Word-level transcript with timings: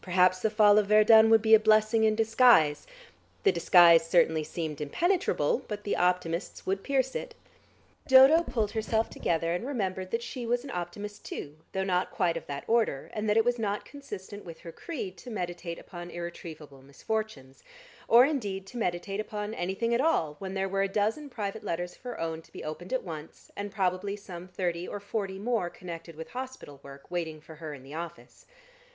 Perhaps 0.00 0.40
the 0.40 0.48
fall 0.48 0.78
of 0.78 0.86
Verdun 0.86 1.28
would 1.28 1.42
be 1.42 1.52
a 1.54 1.60
blessing 1.60 2.04
in 2.04 2.14
disguise. 2.14 2.86
The 3.42 3.52
disguise 3.52 4.06
certainly 4.08 4.42
seemed 4.42 4.80
impenetrable, 4.80 5.58
but 5.68 5.84
the 5.84 5.94
optimists 5.94 6.64
would 6.64 6.82
pierce 6.82 7.14
it.... 7.14 7.34
Dodo 8.06 8.42
pulled 8.42 8.70
herself 8.70 9.10
together, 9.10 9.52
and 9.52 9.66
remembered 9.66 10.10
that 10.10 10.22
she 10.22 10.46
was 10.46 10.64
an 10.64 10.70
optimist 10.70 11.26
too, 11.26 11.58
though 11.72 11.84
not 11.84 12.10
quite 12.10 12.38
of 12.38 12.46
that 12.46 12.64
order, 12.66 13.10
and 13.12 13.28
that 13.28 13.36
it 13.36 13.44
was 13.44 13.58
not 13.58 13.84
consistent 13.84 14.42
with 14.42 14.60
her 14.60 14.72
creed 14.72 15.18
to 15.18 15.30
meditate 15.30 15.78
upon 15.78 16.08
irretrievable 16.08 16.80
misfortunes, 16.80 17.62
or 18.08 18.24
indeed 18.24 18.64
to 18.68 18.78
meditate 18.78 19.20
upon 19.20 19.52
anything 19.52 19.92
at 19.92 20.00
all 20.00 20.36
when 20.38 20.54
there 20.54 20.66
were 20.66 20.80
a 20.82 20.88
dozen 20.88 21.28
private 21.28 21.62
letters 21.62 21.92
of 21.94 22.00
her 22.00 22.18
own 22.18 22.40
to 22.40 22.52
be 22.52 22.64
opened 22.64 22.94
at 22.94 23.04
once, 23.04 23.50
and 23.54 23.70
probably 23.70 24.16
some 24.16 24.48
thirty 24.48 24.88
or 24.88 24.98
forty 24.98 25.38
more 25.38 25.68
connected 25.68 26.16
with 26.16 26.30
hospital 26.30 26.80
work, 26.82 27.10
waiting 27.10 27.38
for 27.38 27.56
her 27.56 27.74
in 27.74 27.82
the 27.82 27.92
office. 27.92 28.46